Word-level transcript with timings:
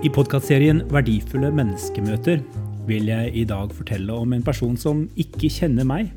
I 0.00 0.08
podkastserien 0.08 0.78
Verdifulle 0.88 1.50
menneskemøter 1.52 2.38
vil 2.88 3.10
jeg 3.10 3.34
i 3.36 3.42
dag 3.44 3.68
fortelle 3.76 4.14
om 4.16 4.32
en 4.32 4.44
person 4.44 4.78
som 4.80 5.02
ikke 5.20 5.50
kjenner 5.52 5.84
meg. 5.84 6.08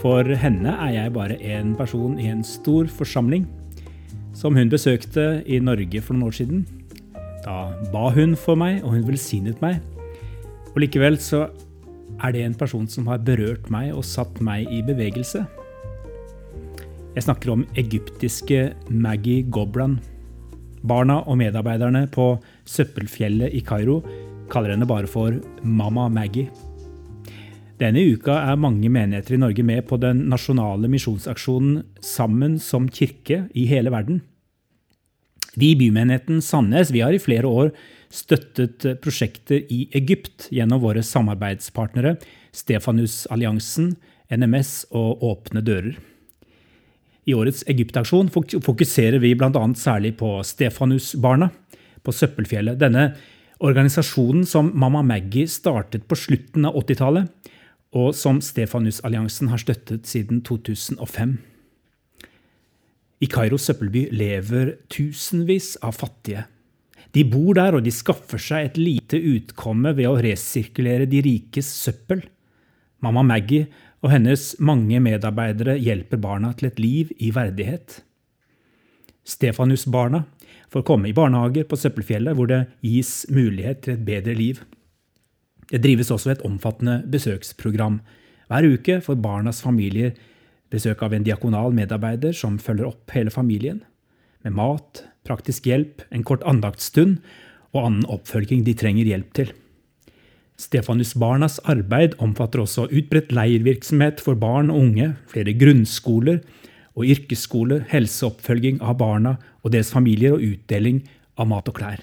For 0.00 0.26
henne 0.26 0.72
er 0.74 0.90
jeg 0.96 1.12
bare 1.14 1.36
en 1.54 1.76
person 1.78 2.18
i 2.18 2.26
en 2.32 2.42
stor 2.44 2.90
forsamling 2.90 3.46
som 4.36 4.56
hun 4.56 4.70
besøkte 4.72 5.42
i 5.48 5.58
Norge 5.64 6.02
for 6.04 6.16
noen 6.16 6.28
år 6.28 6.36
siden. 6.36 6.64
Da 7.44 7.72
ba 7.92 8.10
hun 8.12 8.36
for 8.36 8.58
meg, 8.58 8.82
og 8.84 8.96
hun 8.96 9.06
velsignet 9.08 9.62
meg. 9.64 9.80
Og 10.74 10.82
likevel 10.84 11.16
så 11.22 11.46
er 12.22 12.34
det 12.34 12.44
en 12.44 12.56
person 12.58 12.86
som 12.88 13.08
har 13.10 13.24
berørt 13.24 13.70
meg 13.72 13.94
og 13.94 14.04
satt 14.06 14.40
meg 14.44 14.68
i 14.72 14.82
bevegelse. 14.84 15.44
Jeg 17.16 17.24
snakker 17.24 17.54
om 17.54 17.64
egyptiske 17.80 18.74
Maggie 18.92 19.46
Gobran. 19.48 19.98
Barna 20.86 21.22
og 21.24 21.38
medarbeiderne 21.40 22.04
på 22.12 22.34
Søppelfjellet 22.68 23.56
i 23.56 23.62
Kairo 23.64 24.02
kaller 24.52 24.74
henne 24.74 24.86
bare 24.86 25.08
for 25.10 25.38
Mama 25.64 26.10
Maggie. 26.12 26.50
Denne 27.76 28.00
uka 28.14 28.38
er 28.40 28.56
mange 28.56 28.88
menigheter 28.88 29.36
i 29.36 29.40
Norge 29.40 29.64
med 29.66 29.84
på 29.88 29.98
den 30.00 30.24
nasjonale 30.30 30.88
misjonsaksjonen 30.88 31.82
Sammen 32.00 32.56
som 32.62 32.88
kirke 32.88 33.44
i 33.52 33.66
hele 33.68 33.92
verden. 33.92 34.22
Vi 35.56 35.72
i 35.72 35.78
bymenigheten 35.78 36.40
Sandnes 36.44 36.92
vi 36.92 37.02
har 37.04 37.12
i 37.16 37.20
flere 37.20 37.48
år 37.48 37.70
støttet 38.12 38.84
prosjekter 39.04 39.64
i 39.72 39.86
Egypt 39.96 40.48
gjennom 40.54 40.80
våre 40.84 41.02
samarbeidspartnere 41.04 42.16
Stefanusalliansen, 42.56 43.94
NMS 44.32 44.86
og 44.96 45.24
Åpne 45.24 45.62
dører. 45.64 45.96
I 47.26 47.34
årets 47.34 47.64
Egyptaksjon 47.68 48.30
fokuserer 48.30 49.18
vi 49.20 49.34
bl.a. 49.34 49.64
særlig 49.76 50.14
på 50.20 50.38
Stefanusbarna 50.46 51.50
på 52.06 52.14
Søppelfjellet. 52.14 52.78
Denne 52.78 53.10
organisasjonen 53.64 54.44
som 54.46 54.70
Mamma 54.78 55.02
Maggie 55.02 55.48
startet 55.50 56.06
på 56.08 56.18
slutten 56.18 56.68
av 56.68 56.76
80-tallet, 56.84 57.32
og 57.96 58.12
som 58.16 58.42
Stefanusalliansen 58.44 59.48
har 59.52 59.62
støttet 59.62 60.08
siden 60.10 60.42
2005. 60.44 61.38
I 63.24 63.28
Kairos 63.32 63.64
søppelby 63.64 64.06
lever 64.12 64.74
tusenvis 64.92 65.76
av 65.84 65.96
fattige. 65.96 66.44
De 67.16 67.24
bor 67.24 67.56
der, 67.56 67.78
og 67.78 67.86
de 67.86 67.92
skaffer 67.94 68.40
seg 68.42 68.66
et 68.66 68.80
lite 68.80 69.16
utkomme 69.16 69.94
ved 69.96 70.10
å 70.10 70.18
resirkulere 70.20 71.08
de 71.08 71.22
rikes 71.24 71.70
søppel. 71.78 72.26
Mamma 73.00 73.22
Maggie 73.24 73.70
og 74.04 74.12
hennes 74.12 74.50
mange 74.60 75.00
medarbeidere 75.00 75.78
hjelper 75.80 76.20
barna 76.20 76.52
til 76.56 76.68
et 76.68 76.82
liv 76.82 77.14
i 77.16 77.32
verdighet. 77.32 78.02
Stefanus-barna 79.26 80.26
får 80.72 80.84
komme 80.86 81.08
i 81.08 81.16
barnehager 81.16 81.64
på 81.66 81.78
Søppelfjellet, 81.80 82.36
hvor 82.36 82.50
det 82.50 82.66
gis 82.84 83.24
mulighet 83.32 83.86
til 83.86 83.96
et 83.96 84.04
bedre 84.06 84.36
liv. 84.36 84.60
Det 85.72 85.82
drives 85.82 86.12
også 86.14 86.32
et 86.34 86.44
omfattende 86.46 87.00
besøksprogram. 87.10 88.00
Hver 88.46 88.68
uke 88.76 89.00
får 89.02 89.18
barnas 89.22 89.62
familier 89.64 90.14
besøk 90.70 91.02
av 91.02 91.14
en 91.14 91.26
diakonal 91.26 91.74
medarbeider 91.74 92.34
som 92.36 92.58
følger 92.62 92.90
opp 92.90 93.14
hele 93.14 93.32
familien, 93.34 93.82
med 94.46 94.54
mat, 94.54 95.02
praktisk 95.26 95.66
hjelp, 95.66 96.04
en 96.14 96.24
kort 96.26 96.44
andaktsstund 96.46 97.18
og 97.74 97.80
annen 97.82 98.06
oppfølging 98.10 98.62
de 98.66 98.74
trenger 98.78 99.08
hjelp 99.10 99.32
til. 99.34 99.50
Stefanus-barnas 100.56 101.58
arbeid 101.68 102.14
omfatter 102.22 102.62
også 102.62 102.86
utbredt 102.88 103.34
leirvirksomhet 103.36 104.22
for 104.24 104.38
barn 104.40 104.70
og 104.72 104.86
unge, 104.86 105.10
flere 105.28 105.52
grunnskoler 105.58 106.40
og 106.96 107.04
yrkesskoler, 107.04 107.84
helseoppfølging 107.90 108.80
av 108.80 108.96
barna 109.02 109.36
og 109.62 109.74
deres 109.74 109.92
familier 109.92 110.38
og 110.38 110.46
utdeling 110.46 111.02
av 111.36 111.50
mat 111.50 111.68
og 111.68 111.76
klær. 111.76 112.00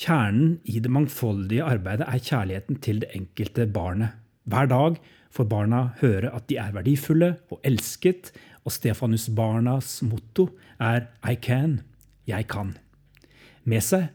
Kjernen 0.00 0.60
i 0.64 0.80
det 0.80 0.88
mangfoldige 0.88 1.66
arbeidet 1.66 2.06
er 2.08 2.22
kjærligheten 2.24 2.78
til 2.80 3.02
det 3.02 3.10
enkelte 3.16 3.66
barnet. 3.68 4.14
Hver 4.48 4.70
dag 4.70 4.96
får 5.30 5.48
barna 5.50 5.80
høre 6.00 6.30
at 6.32 6.46
de 6.48 6.56
er 6.56 6.72
verdifulle 6.72 7.34
og 7.52 7.60
elsket, 7.68 8.30
og 8.64 8.72
Stefanus-barnas 8.72 9.98
motto 10.08 10.48
er 10.80 11.10
I 11.20 11.36
can, 11.36 11.82
jeg 12.28 12.48
kan. 12.48 12.74
Med 13.64 13.84
seg 13.84 14.08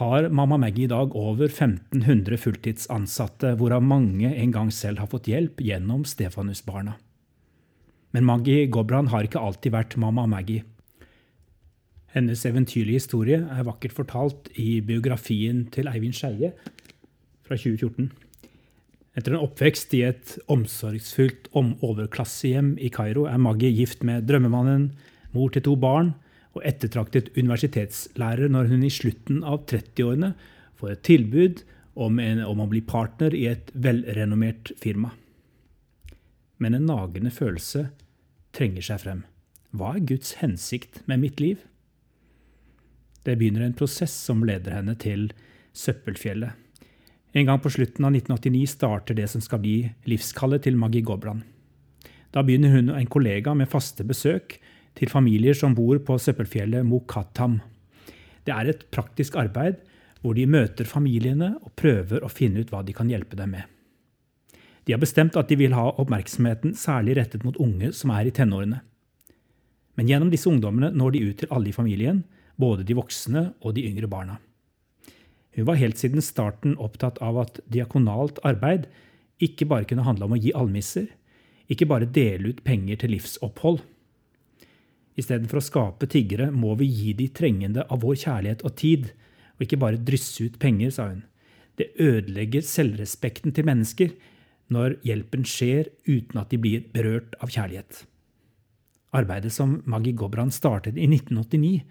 har 0.00 0.28
Mamma 0.28 0.58
Maggie 0.58 0.88
i 0.88 0.90
dag 0.90 1.14
over 1.16 1.46
1500 1.46 2.38
fulltidsansatte, 2.42 3.54
hvorav 3.58 3.82
mange 3.82 4.32
en 4.34 4.52
gang 4.54 4.72
selv 4.74 4.98
har 5.02 5.10
fått 5.10 5.30
hjelp 5.30 5.62
gjennom 5.62 6.02
Stefanus-barna. 6.06 6.96
Men 8.10 8.26
Maggie 8.26 8.66
Gobran 8.66 9.12
har 9.12 9.26
ikke 9.26 9.42
alltid 9.42 9.74
vært 9.74 9.96
Mamma 10.00 10.26
Maggie. 10.26 10.66
Hennes 12.14 12.44
eventyrlige 12.48 13.02
historie 13.02 13.42
er 13.42 13.66
vakkert 13.68 13.92
fortalt 13.92 14.48
i 14.56 14.80
biografien 14.80 15.66
til 15.74 15.90
Eivind 15.90 16.16
Skeie 16.16 16.54
fra 17.44 17.56
2014. 17.56 18.08
Etter 19.18 19.34
en 19.34 19.42
oppvekst 19.42 19.92
i 19.98 20.04
et 20.06 20.36
omsorgsfullt 20.52 21.50
overklassehjem 21.58 22.76
i 22.80 22.90
Kairo 22.94 23.26
er 23.28 23.40
Maggie 23.42 23.74
gift 23.74 24.04
med 24.06 24.28
drømmemannen, 24.28 24.92
mor 25.34 25.52
til 25.52 25.64
to 25.66 25.74
barn 25.76 26.14
og 26.56 26.62
ettertraktet 26.66 27.32
universitetslærer 27.36 28.48
når 28.52 28.70
hun 28.72 28.84
i 28.86 28.92
slutten 28.92 29.42
av 29.44 29.64
30-årene 29.68 30.32
får 30.78 30.94
et 30.94 31.04
tilbud 31.06 31.64
om, 31.98 32.20
en, 32.22 32.44
om, 32.46 32.62
å 32.62 32.70
bli 32.70 32.80
partner 32.86 33.34
i 33.34 33.48
et 33.50 33.72
velrenommert 33.74 34.72
firma. 34.78 35.12
Men 36.62 36.78
en 36.78 36.86
nagende 36.88 37.34
følelse 37.34 37.88
trenger 38.54 38.86
seg 38.86 39.02
frem. 39.02 39.24
Hva 39.74 39.96
er 39.96 40.06
Guds 40.08 40.38
hensikt 40.40 41.02
med 41.10 41.26
mitt 41.26 41.42
liv? 41.42 41.60
Det 43.24 43.36
begynner 43.36 43.66
en 43.66 43.76
prosess 43.76 44.14
som 44.28 44.44
leder 44.46 44.78
henne 44.78 44.94
til 45.00 45.28
Søppelfjellet. 45.76 46.52
En 47.36 47.46
gang 47.46 47.60
på 47.60 47.70
slutten 47.70 48.06
av 48.08 48.14
1989 48.16 48.66
starter 48.72 49.16
det 49.18 49.28
som 49.30 49.42
skal 49.44 49.60
bli 49.62 49.76
livskallet 50.08 50.64
til 50.64 50.78
Maggie 50.80 51.04
Gobran. 51.04 51.42
Da 52.32 52.42
begynner 52.44 52.72
hun 52.72 52.92
og 52.92 52.98
en 53.00 53.10
kollega 53.10 53.54
med 53.56 53.70
faste 53.70 54.04
besøk 54.06 54.56
til 54.98 55.12
familier 55.12 55.56
som 55.56 55.76
bor 55.76 56.00
på 56.04 56.16
søppelfjellet 56.18 56.86
Mokatam. 56.86 57.60
Det 58.44 58.54
er 58.54 58.70
et 58.70 58.86
praktisk 58.90 59.36
arbeid 59.36 59.82
hvor 60.22 60.34
de 60.34 60.48
møter 60.50 60.88
familiene 60.88 61.52
og 61.62 61.74
prøver 61.78 62.24
å 62.24 62.32
finne 62.32 62.64
ut 62.64 62.72
hva 62.72 62.82
de 62.82 62.96
kan 62.96 63.10
hjelpe 63.10 63.38
dem 63.38 63.54
med. 63.54 63.64
De 64.88 64.94
har 64.94 65.02
bestemt 65.02 65.36
at 65.36 65.50
de 65.50 65.58
vil 65.60 65.76
ha 65.76 65.90
oppmerksomheten 66.00 66.72
særlig 66.74 67.18
rettet 67.18 67.44
mot 67.44 67.58
unge 67.60 67.92
som 67.92 68.10
er 68.16 68.26
i 68.26 68.32
tenårene. 68.34 68.80
Men 70.00 70.08
gjennom 70.08 70.30
disse 70.32 70.48
ungdommene 70.48 70.90
når 70.96 71.14
de 71.14 71.24
ut 71.28 71.40
til 71.42 71.52
alle 71.52 71.70
i 71.70 71.76
familien, 71.76 72.22
både 72.58 72.86
de 72.86 72.96
voksne 72.98 73.44
og 73.62 73.76
de 73.76 73.86
yngre 73.88 74.10
barna. 74.10 74.38
Hun 75.56 75.66
var 75.66 75.78
helt 75.80 75.98
siden 75.98 76.22
starten 76.22 76.76
opptatt 76.78 77.18
av 77.24 77.38
at 77.42 77.60
diakonalt 77.70 78.38
arbeid 78.46 78.86
ikke 79.42 79.66
bare 79.70 79.86
kunne 79.88 80.06
handle 80.06 80.26
om 80.26 80.34
å 80.34 80.40
gi 80.42 80.52
almisser, 80.54 81.06
ikke 81.70 81.86
bare 81.86 82.10
dele 82.10 82.52
ut 82.52 82.64
penger 82.66 83.00
til 83.02 83.14
livsopphold, 83.14 83.82
Istedenfor 85.18 85.58
å 85.58 85.64
skape 85.64 86.06
tiggere 86.10 86.52
må 86.54 86.76
vi 86.78 86.86
gi 86.86 87.12
de 87.18 87.26
trengende 87.34 87.82
av 87.90 88.04
vår 88.04 88.20
kjærlighet 88.22 88.62
og 88.66 88.74
tid, 88.78 89.08
og 89.58 89.64
ikke 89.66 89.80
bare 89.82 89.98
drysse 89.98 90.44
ut 90.46 90.58
penger, 90.62 90.92
sa 90.94 91.08
hun. 91.10 91.24
Det 91.78 91.90
ødelegger 92.02 92.62
selvrespekten 92.66 93.54
til 93.54 93.66
mennesker 93.66 94.14
når 94.74 94.98
hjelpen 95.06 95.46
skjer 95.48 95.90
uten 96.06 96.38
at 96.38 96.52
de 96.52 96.60
blir 96.62 96.86
berørt 96.94 97.34
av 97.42 97.50
kjærlighet. 97.50 98.04
Arbeidet 99.16 99.50
som 99.54 99.78
Maggie 99.88 100.14
Gobran 100.14 100.52
startet 100.54 100.98
i 100.98 101.08
1989, 101.08 101.82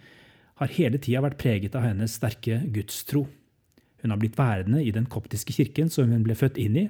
har 0.58 0.74
hele 0.78 1.00
tida 1.02 1.22
vært 1.26 1.40
preget 1.42 1.76
av 1.78 1.86
hennes 1.86 2.16
sterke 2.18 2.62
gudstro. 2.74 3.26
Hun 4.02 4.14
har 4.14 4.22
blitt 4.22 4.38
værende 4.38 4.82
i 4.84 4.94
den 4.94 5.08
koptiske 5.10 5.54
kirken 5.54 5.90
som 5.94 6.10
hun 6.12 6.26
ble 6.26 6.38
født 6.38 6.58
inn 6.62 6.78
i, 6.78 6.88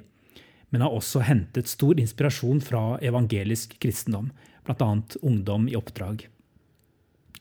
men 0.70 0.84
har 0.84 0.92
også 0.92 1.24
hentet 1.24 1.70
stor 1.70 2.00
inspirasjon 2.00 2.60
fra 2.64 2.98
evangelisk 3.04 3.78
kristendom, 3.80 4.30
bl.a. 4.68 4.90
ungdom 5.22 5.68
i 5.68 5.76
oppdrag. 5.78 6.26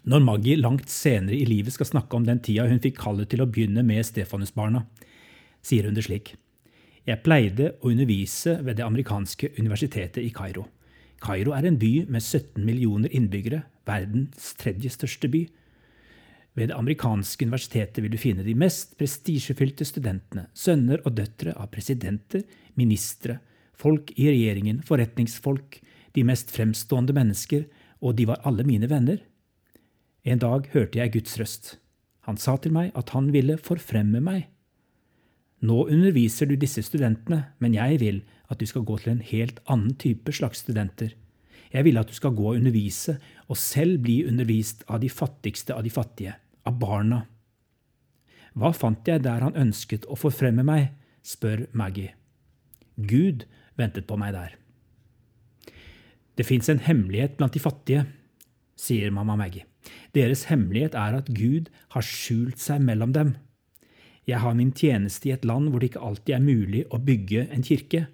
Når 0.07 0.23
Maggie 0.23 0.55
langt 0.55 0.87
senere 0.87 1.35
i 1.35 1.47
livet 1.47 1.75
skal 1.75 1.89
snakke 1.89 2.15
om 2.15 2.23
den 2.27 2.39
tida 2.39 2.67
hun 2.69 2.79
fikk 2.83 2.99
kallet 3.01 3.27
til 3.31 3.43
å 3.43 3.49
begynne 3.49 3.83
med 3.83 4.05
Stefanusbarna, 4.07 4.85
sier 5.59 5.87
hun 5.87 5.97
det 5.97 6.05
slik. 6.07 6.37
Jeg 7.07 7.23
pleide 7.23 7.73
å 7.81 7.91
undervise 7.91 8.57
ved 8.63 8.79
det 8.79 8.85
amerikanske 8.87 9.51
universitetet 9.59 10.23
i 10.23 10.31
Kairo. 10.35 10.65
Kairo 11.23 11.53
er 11.55 11.67
en 11.67 11.79
by 11.79 11.91
med 12.11 12.23
17 12.23 12.63
millioner 12.63 13.11
innbyggere, 13.15 13.63
verdens 13.87 14.53
tredje 14.59 14.91
største 14.93 15.29
by. 15.31 15.45
Ved 16.57 16.71
det 16.71 16.77
amerikanske 16.77 17.45
universitetet 17.45 18.01
vil 18.01 18.15
du 18.15 18.17
finne 18.17 18.41
de 18.45 18.55
mest 18.57 18.95
prestisjefylte 18.97 19.85
studentene, 19.85 20.47
sønner 20.57 21.03
og 21.05 21.13
døtre 21.19 21.53
av 21.53 21.69
presidenter, 21.69 22.47
ministre, 22.73 23.37
folk 23.77 24.09
i 24.17 24.25
regjeringen, 24.31 24.81
forretningsfolk, 24.85 25.77
de 26.17 26.23
mest 26.25 26.49
fremstående 26.55 27.13
mennesker, 27.13 27.67
og 28.01 28.17
de 28.17 28.25
var 28.29 28.41
alle 28.49 28.65
mine 28.65 28.89
venner. 28.89 29.21
En 30.25 30.41
dag 30.41 30.65
hørte 30.73 30.97
jeg 30.97 31.13
Guds 31.13 31.37
røst. 31.37 31.75
Han 32.25 32.41
sa 32.41 32.57
til 32.57 32.73
meg 32.73 32.89
at 32.97 33.13
han 33.13 33.29
ville 33.35 33.59
forfremme 33.61 34.19
meg. 34.23 34.47
Nå 35.61 35.85
underviser 35.85 36.49
du 36.49 36.57
disse 36.57 36.81
studentene, 36.85 37.53
men 37.61 37.77
jeg 37.77 38.01
vil 38.01 38.19
at 38.49 38.57
du 38.57 38.65
skal 38.69 38.85
gå 38.87 38.97
til 39.01 39.13
en 39.13 39.23
helt 39.29 39.61
annen 39.69 39.93
type 40.01 40.33
slags 40.33 40.65
studenter. 40.65 41.13
Jeg 41.69 41.85
vil 41.85 42.01
at 42.01 42.09
du 42.09 42.17
skal 42.17 42.33
gå 42.33 42.49
og 42.49 42.57
undervise, 42.57 43.17
og 43.45 43.61
selv 43.61 44.01
bli 44.03 44.23
undervist 44.25 44.85
av 44.87 45.01
de 45.03 45.09
fattigste 45.11 45.75
av 45.75 45.85
de 45.85 45.93
fattige, 45.93 46.33
av 46.67 46.77
barna. 46.81 47.23
Hva 48.57 48.73
fant 48.73 49.07
jeg 49.07 49.23
der 49.25 49.43
han 49.45 49.57
ønsket 49.57 50.07
å 50.09 50.17
forfremme 50.19 50.65
meg? 50.65 50.93
spør 51.27 51.65
Maggie. 51.75 52.13
Gud 52.95 53.43
ventet 53.77 54.07
på 54.07 54.15
meg 54.19 54.33
der. 54.33 54.53
Det 56.37 56.45
fins 56.45 56.69
en 56.69 56.81
hemmelighet 56.81 57.35
blant 57.37 57.53
de 57.53 57.61
fattige, 57.61 58.05
sier 58.77 59.11
mamma 59.11 59.35
Maggie. 59.37 59.65
Deres 60.15 60.45
hemmelighet 60.51 60.95
er 60.97 61.17
at 61.19 61.31
Gud 61.33 61.71
har 61.95 62.05
skjult 62.05 62.61
seg 62.61 62.83
mellom 62.83 63.13
dem. 63.15 63.35
Jeg 64.27 64.41
har 64.43 64.55
min 64.57 64.73
tjeneste 64.75 65.29
i 65.29 65.33
et 65.35 65.45
land 65.47 65.71
hvor 65.71 65.81
det 65.81 65.91
ikke 65.91 66.03
alltid 66.03 66.35
er 66.35 66.43
mulig 66.43 66.83
å 66.91 66.99
bygge 66.99 67.47
en 67.53 67.63
kirke, 67.63 68.05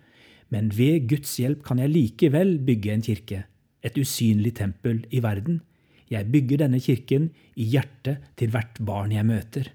men 0.54 0.70
ved 0.76 1.08
Guds 1.10 1.32
hjelp 1.42 1.64
kan 1.66 1.82
jeg 1.82 1.92
likevel 1.94 2.60
bygge 2.66 2.94
en 2.94 3.06
kirke, 3.06 3.40
et 3.82 3.98
usynlig 3.98 4.54
tempel 4.60 5.02
i 5.10 5.24
verden. 5.26 5.64
Jeg 6.12 6.30
bygger 6.34 6.64
denne 6.66 6.82
kirken 6.84 7.30
i 7.56 7.68
hjertet 7.76 8.24
til 8.40 8.52
hvert 8.54 8.80
barn 8.84 9.14
jeg 9.16 9.28
møter. 9.28 9.70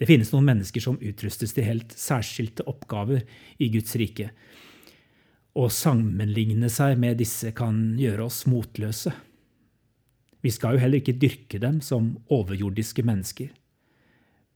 Det 0.00 0.08
finnes 0.08 0.30
noen 0.32 0.46
mennesker 0.48 0.80
som 0.80 0.96
utrustes 0.96 1.52
til 1.52 1.66
helt 1.66 1.92
særskilte 1.92 2.64
oppgaver 2.70 3.26
i 3.60 3.68
Guds 3.72 3.92
rike. 4.00 4.30
Å 5.52 5.66
sammenligne 5.68 6.70
seg 6.72 6.96
med 7.02 7.18
disse 7.20 7.52
kan 7.56 7.98
gjøre 8.00 8.30
oss 8.30 8.46
motløse. 8.48 9.12
Vi 10.40 10.52
skal 10.54 10.76
jo 10.78 10.84
heller 10.86 11.02
ikke 11.02 11.18
dyrke 11.20 11.60
dem 11.60 11.82
som 11.84 12.14
overjordiske 12.32 13.04
mennesker. 13.04 13.50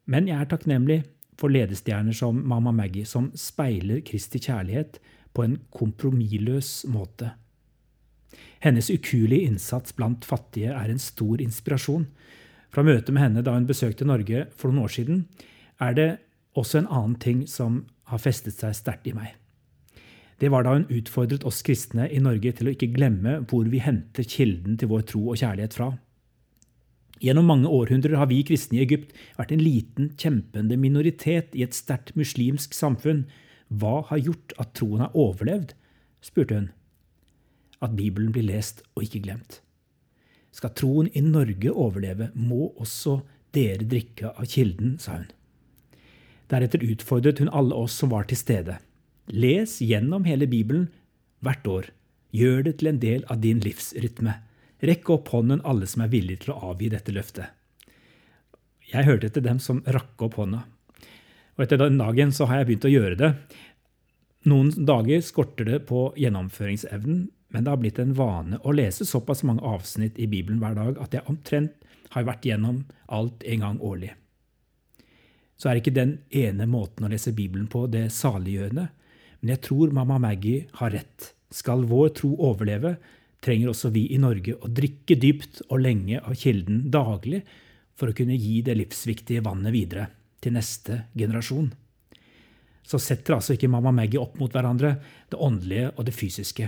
Men 0.09 0.31
jeg 0.31 0.41
er 0.41 0.49
takknemlig 0.49 1.03
for 1.37 1.53
ledestjerner 1.53 2.17
som 2.17 2.41
Mamma 2.49 2.73
Maggie, 2.73 3.05
som 3.05 3.29
speiler 3.37 4.01
Kristi 4.07 4.41
kjærlighet 4.41 5.01
på 5.35 5.45
en 5.45 5.59
kompromissløs 5.75 6.85
måte. 6.89 7.35
Hennes 8.65 8.91
ukuelige 8.91 9.49
innsats 9.49 9.95
blant 9.97 10.25
fattige 10.25 10.73
er 10.73 10.91
en 10.91 11.03
stor 11.03 11.43
inspirasjon. 11.43 12.07
Fra 12.75 12.83
møtet 12.87 13.13
med 13.15 13.23
henne 13.23 13.45
da 13.47 13.55
hun 13.55 13.69
besøkte 13.69 14.07
Norge 14.09 14.47
for 14.57 14.73
noen 14.73 14.87
år 14.87 14.95
siden, 14.97 15.25
er 15.81 15.95
det 15.95 16.11
også 16.59 16.81
en 16.81 16.91
annen 16.91 17.19
ting 17.21 17.45
som 17.51 17.85
har 18.11 18.23
festet 18.23 18.57
seg 18.59 18.75
sterkt 18.77 19.09
i 19.11 19.15
meg. 19.17 19.35
Det 20.43 20.51
var 20.51 20.67
da 20.67 20.75
hun 20.75 20.89
utfordret 20.91 21.45
oss 21.47 21.63
kristne 21.67 22.09
i 22.11 22.19
Norge 22.23 22.51
til 22.57 22.69
å 22.69 22.75
ikke 22.75 22.91
glemme 22.97 23.39
hvor 23.51 23.69
vi 23.71 23.83
henter 23.83 24.27
kilden 24.27 24.79
til 24.81 24.91
vår 24.91 25.07
tro 25.13 25.23
og 25.31 25.39
kjærlighet 25.39 25.77
fra. 25.77 25.93
Gjennom 27.23 27.47
mange 27.49 27.71
århundrer 27.71 28.19
har 28.19 28.29
vi 28.29 28.43
kristne 28.47 28.81
i 28.81 28.85
Egypt 28.85 29.15
vært 29.39 29.55
en 29.55 29.63
liten, 29.63 30.11
kjempende 30.19 30.77
minoritet 30.81 31.55
i 31.55 31.63
et 31.65 31.77
sterkt 31.77 32.17
muslimsk 32.19 32.75
samfunn. 32.75 33.25
Hva 33.71 34.03
har 34.11 34.21
gjort 34.21 34.57
at 34.61 34.75
troen 34.77 35.07
har 35.07 35.15
overlevd? 35.15 35.77
spurte 36.25 36.59
hun. 36.59 36.69
At 37.83 37.97
Bibelen 37.99 38.33
blir 38.35 38.47
lest 38.47 38.83
og 38.95 39.07
ikke 39.07 39.23
glemt. 39.27 39.61
Skal 40.55 40.75
troen 40.79 41.09
i 41.15 41.23
Norge 41.25 41.73
overleve, 41.73 42.31
må 42.35 42.71
også 42.79 43.21
dere 43.55 43.87
drikke 43.87 44.31
av 44.35 44.47
kilden, 44.51 44.99
sa 45.03 45.19
hun. 45.19 45.31
Deretter 46.53 46.85
utfordret 46.85 47.41
hun 47.43 47.51
alle 47.51 47.75
oss 47.75 47.97
som 47.99 48.13
var 48.13 48.29
til 48.29 48.39
stede. 48.39 48.79
Les 49.33 49.79
gjennom 49.83 50.27
hele 50.29 50.47
Bibelen 50.51 50.89
hvert 51.45 51.67
år. 51.67 51.91
Gjør 52.35 52.65
det 52.67 52.79
til 52.79 52.91
en 52.91 53.01
del 53.03 53.25
av 53.31 53.41
din 53.43 53.63
livsrytme. 53.65 54.37
Rekk 54.85 55.11
opp 55.15 55.31
hånden 55.33 55.63
alle 55.65 55.89
som 55.89 56.05
er 56.05 56.13
villige 56.13 56.45
til 56.45 56.55
å 56.55 56.73
avgi 56.73 56.91
dette 56.93 57.15
løftet. 57.15 57.47
Jeg 58.91 59.09
hørte 59.09 59.31
til 59.33 59.45
dem 59.47 59.61
som 59.63 59.81
rakk 59.87 60.27
opp 60.27 60.37
hånda. 60.39 60.65
Og 61.55 61.65
etter 61.65 61.81
den 61.81 61.97
dagen 61.99 62.35
så 62.35 62.49
har 62.51 62.61
jeg 62.61 62.69
begynt 62.69 62.89
å 62.89 62.93
gjøre 62.93 63.19
det. 63.21 63.31
Noen 64.51 64.73
dager 64.85 65.23
skorter 65.25 65.71
det 65.71 65.79
på 65.89 66.11
gjennomføringsevnen, 66.21 67.29
men 67.55 67.63
det 67.63 67.71
har 67.71 67.79
blitt 67.79 68.01
en 68.03 68.17
vane 68.19 68.59
å 68.67 68.73
lese 68.75 69.07
såpass 69.07 69.45
mange 69.47 69.63
avsnitt 69.63 70.19
i 70.19 70.27
Bibelen 70.27 70.59
hver 70.59 70.75
dag 70.75 70.97
at 70.99 71.13
jeg 71.15 71.23
omtrent 71.31 71.85
har 72.11 72.27
vært 72.27 72.47
gjennom 72.49 72.81
alt 73.15 73.47
en 73.47 73.63
gang 73.63 73.79
årlig. 73.79 74.11
Så 75.55 75.71
er 75.71 75.79
ikke 75.79 75.95
den 75.95 76.17
ene 76.35 76.67
måten 76.67 77.07
å 77.07 77.13
lese 77.13 77.31
Bibelen 77.31 77.69
på 77.71 77.85
det 77.87 78.09
saliggjørende, 78.11 78.89
men 79.39 79.55
jeg 79.55 79.63
tror 79.69 79.95
mamma 79.95 80.19
Maggie 80.19 80.67
har 80.81 80.97
rett. 80.97 81.31
Skal 81.55 81.87
vår 81.87 82.11
tro 82.19 82.33
overleve, 82.43 82.97
trenger 83.45 83.71
også 83.71 83.93
vi 83.95 84.09
i 84.11 84.19
Norge 84.19 84.57
å 84.59 84.73
drikke 84.73 85.15
dypt 85.21 85.63
og 85.69 85.85
lenge 85.85 86.19
av 86.19 86.35
kilden 86.41 86.89
daglig 86.91 87.45
for 87.95 88.11
å 88.11 88.19
kunne 88.19 88.35
gi 88.35 88.65
det 88.67 88.75
livsviktige 88.81 89.47
vannet 89.47 89.75
videre 89.77 90.09
til 90.43 90.59
neste 90.59 91.05
generasjon. 91.15 91.71
Så 92.83 92.99
setter 92.99 93.39
altså 93.39 93.55
ikke 93.55 93.71
mamma 93.71 93.95
Maggie 93.95 94.21
opp 94.21 94.41
mot 94.41 94.51
hverandre, 94.51 94.97
det 95.31 95.39
åndelige 95.39 95.95
og 95.95 96.09
det 96.09 96.19
fysiske. 96.19 96.67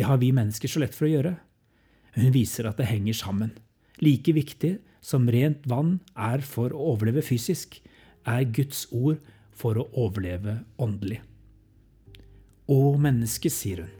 Det 0.00 0.06
har 0.08 0.16
vi 0.16 0.30
mennesker 0.32 0.70
så 0.72 0.80
lett 0.80 0.94
for 0.96 1.04
å 1.04 1.10
gjøre. 1.10 1.34
Hun 2.14 2.30
viser 2.32 2.64
at 2.70 2.78
det 2.80 2.86
henger 2.88 3.18
sammen. 3.18 3.50
Like 4.00 4.32
viktig 4.32 4.78
som 5.04 5.26
rent 5.28 5.66
vann 5.68 5.98
er 6.16 6.40
for 6.40 6.72
å 6.72 6.94
overleve 6.94 7.20
fysisk, 7.20 7.76
er 8.24 8.46
Guds 8.48 8.86
ord 8.96 9.18
for 9.52 9.76
å 9.76 9.84
overleve 10.00 10.62
åndelig. 10.80 11.18
Å, 12.72 12.78
menneske, 12.96 13.52
sier 13.52 13.84
hun, 13.84 13.92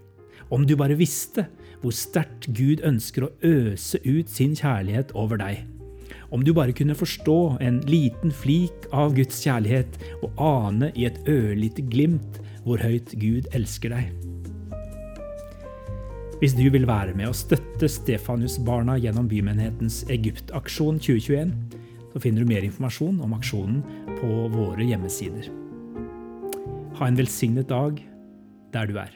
om 0.48 0.64
du 0.64 0.72
bare 0.80 0.96
visste 0.96 1.44
hvor 1.82 1.92
sterkt 1.92 2.48
Gud 2.56 2.80
ønsker 2.80 3.28
å 3.28 3.32
øse 3.44 4.00
ut 4.00 4.32
sin 4.32 4.56
kjærlighet 4.56 5.12
over 5.12 5.36
deg. 5.44 5.66
Om 6.32 6.48
du 6.48 6.54
bare 6.56 6.72
kunne 6.72 6.96
forstå 6.96 7.60
en 7.60 7.84
liten 7.84 8.32
flik 8.32 8.88
av 8.88 9.12
Guds 9.20 9.44
kjærlighet 9.44 10.00
og 10.24 10.40
ane 10.48 10.94
i 10.96 11.04
et 11.12 11.20
ørlite 11.28 11.84
glimt 11.92 12.40
hvor 12.64 12.80
høyt 12.80 13.12
Gud 13.20 13.52
elsker 13.52 13.98
deg. 13.98 14.29
Hvis 16.40 16.54
du 16.56 16.62
vil 16.72 16.86
være 16.88 17.12
med 17.12 17.28
å 17.28 17.36
støtte 17.36 17.84
Stefanus-barna 17.84 18.94
gjennom 18.96 19.26
Bymenighetens 19.28 19.98
Egypt-aksjon 20.08 20.96
2021, 20.96 21.50
så 22.14 22.22
finner 22.24 22.40
du 22.40 22.48
mer 22.48 22.64
informasjon 22.64 23.18
om 23.20 23.34
aksjonen 23.36 23.82
på 24.22 24.30
våre 24.54 24.86
hjemmesider. 24.88 25.50
Ha 26.96 27.10
en 27.10 27.20
velsignet 27.20 27.68
dag 27.68 28.00
der 28.72 28.88
du 28.88 28.96
er. 29.04 29.12